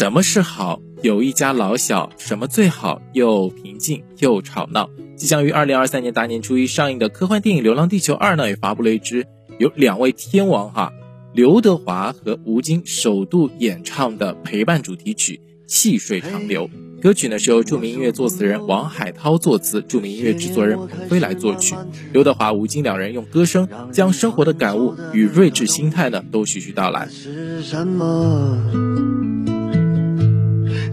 [0.00, 0.80] 什么是好？
[1.02, 3.02] 有一家老小，什么最好？
[3.12, 4.88] 又平静又吵闹。
[5.14, 9.26] 即将于二零二三年大年初一上映的科幻电影《流浪地球二》呢，也发布了一支
[9.58, 10.90] 由两位天王哈
[11.34, 15.34] 刘德华和吴京首度演唱的陪伴主题曲
[15.66, 16.66] 《细水长流》。
[17.02, 21.74] 歌曲呢是由著名音乐作词人王海涛作词，著名音乐制作人彭飞来作曲。
[22.14, 27.06] 刘德华、吴京两人用歌声将生活的感悟与睿智心态呢都徐徐道来。
[27.10, 29.29] 是什么？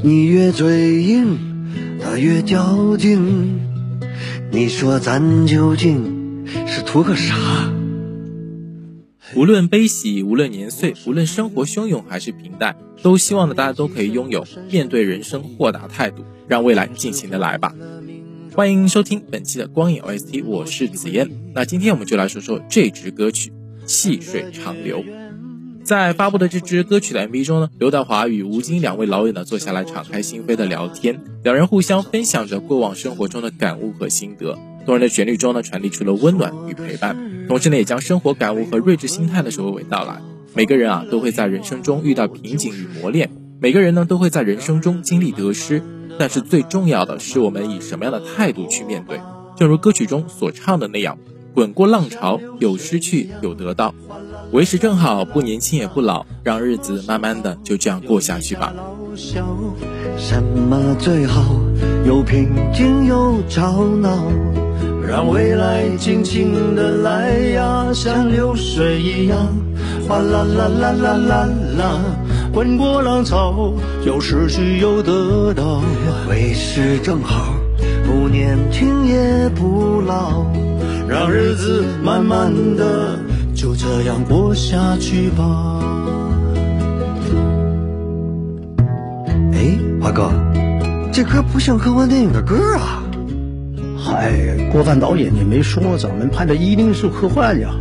[0.03, 1.37] 你越嘴硬，
[1.99, 3.59] 他越较劲。
[4.51, 7.35] 你说咱究竟是图个啥？
[9.35, 17.73] 无论悲喜，无论年岁，无论生活汹涌还是平淡，都希望呢大家都可以拥有面对人生豁达态度，让未来尽情的来吧。
[18.53, 21.27] 欢迎收听本期的光影 OST，我是紫嫣。
[21.55, 23.49] 那今天我们就来说说这支歌曲
[23.87, 24.99] 《细水长流》。
[25.87, 34.59] 在发布的这支歌曲的 MV 中呢，刘德华与吴京两位老友呢坐下来敞开心扉的聊天，两人互相分享着过往生活中的感悟和心得。
[34.85, 37.15] 动人的旋律中呢，传递出了温暖与陪伴，
[37.47, 40.21] 同时呢，也将生活感悟和睿智心态的娓娓道来。
[40.53, 43.29] 每个人啊，都会在人生中遇到瓶颈与磨练，
[43.61, 45.81] 每个人呢，都会在人生中经历得失，
[46.19, 49.21] 但是最重要的是我们以什么样的态度去面对。
[49.55, 51.17] 正如歌曲中所唱的那样，
[51.53, 53.95] 滚过浪潮，有失去，有得到。
[54.51, 58.73] 为时正好，不年轻也不老，让日子慢慢的就这样过下去吧。
[60.17, 61.43] 什么最好？
[62.05, 64.17] 又平静又吵闹，
[65.05, 69.37] 让未来尽情的来呀，像流水一样，
[70.07, 71.99] 哗啦啦啦啦啦啦，
[72.53, 73.73] 滚过浪潮，
[74.05, 75.81] 有失去有得到。
[76.29, 77.53] 为时正好，
[78.05, 80.45] 不年轻也不老，
[81.05, 83.19] 让日子慢慢的。
[83.57, 85.81] 就这样过下去吧。
[89.51, 90.31] 哎，华哥，
[91.11, 93.03] 这歌不像科幻电影的歌啊！
[93.97, 97.73] 嗨，郭帆导演也没说咱们拍的一定是科幻呀。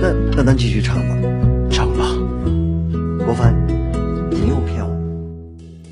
[0.00, 1.16] 那那咱继续唱吧，
[1.68, 2.06] 唱吧。
[3.26, 3.52] 郭帆，
[4.30, 4.88] 你有票。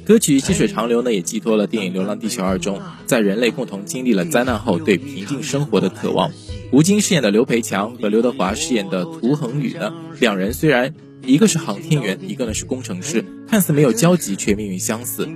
[0.06, 6.31] 歌曲《细水长流》呢，也寄托了电影《流浪地球二》中，在人类共同经历了灾难后对平静生活的渴望。
[6.71, 15.27] 吴京饰演的刘培强和刘德华饰演的涂恒宇呢，两人虽然一个是航天员，一个呢是工程师，看似没有交集，却命运相似。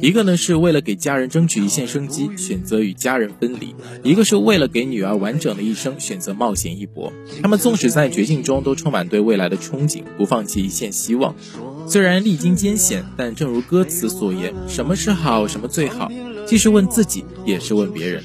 [0.00, 7.12] 一个呢是为了给家人争取一线生机，选择与家人分离；一个是为了给女儿完整的一生，选择冒险一搏。
[7.40, 11.36] 他们纵使在绝境中，都充满对未来的憧憬，不放弃一线希望。
[11.86, 16.10] 虽然历经艰险，但正如歌词所言，什么是好，什么最好，
[16.46, 18.24] 既是问自己，也是问别人。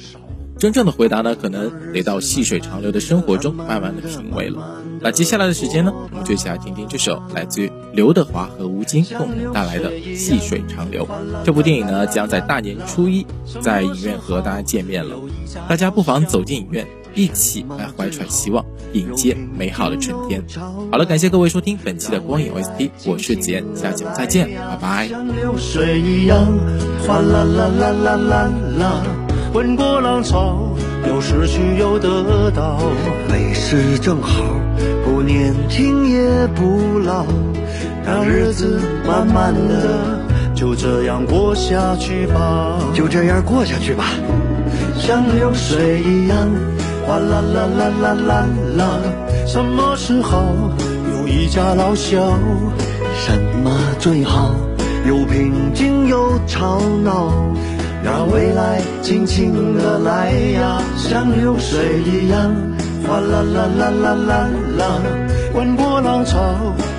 [0.60, 4.84] 真正的回答呢，可能得到细水长流的生活中慢慢的品味了。
[5.00, 11.06] 那接下来的时间呢，我们就一起来听听这首来自于刘德华和吴京共同带来的《细水长流》。
[11.46, 13.26] 这部电影呢，将在大年初一
[13.62, 15.16] 在影院和大家见面了。
[15.70, 20.44] 大家不妨走进影院，一起来怀揣希望，迎接美好的春天。
[20.92, 25.10] 好了，感谢各位收听本期的光影 OST，我是子言，下期再见，拜拜。
[29.52, 30.76] 滚过浪潮，
[31.08, 32.80] 有失去有得到，
[33.32, 34.44] 为时正好，
[35.04, 37.26] 不年轻也不老，
[38.06, 40.20] 让日子慢慢的
[40.54, 44.06] 就这样过下去吧，就这样过下去吧，
[45.00, 46.38] 像流水一样，
[47.08, 48.46] 哗啦啦啦啦啦
[48.78, 49.00] 啦，
[49.48, 50.44] 什么时候
[51.12, 52.38] 有一家老小？
[53.16, 54.52] 什么最好？
[55.08, 57.34] 又平静又吵闹。
[58.04, 62.56] 让未来尽情的来呀，像流水一样，
[63.06, 65.02] 哗啦啦啦啦啦啦，
[65.54, 66.40] 滚过浪潮，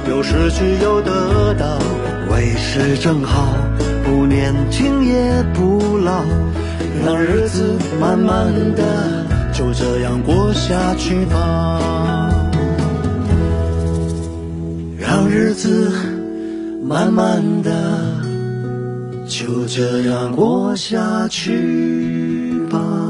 [0.08, 1.66] 有失去有得到，
[2.30, 3.48] 为时正好，
[4.04, 6.22] 不年轻也不老，
[7.04, 7.62] 让日子
[8.00, 12.30] 慢慢的就这样过下去吧，
[14.98, 15.90] 让日子
[16.84, 18.19] 慢慢的。
[19.30, 23.09] 就这样过下去吧。